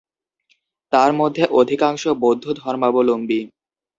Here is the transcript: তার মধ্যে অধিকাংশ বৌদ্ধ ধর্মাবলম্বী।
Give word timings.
তার 0.93 1.11
মধ্যে 1.13 1.43
অধিকাংশ 1.59 2.03
বৌদ্ধ 2.21 2.45
ধর্মাবলম্বী। 2.53 3.39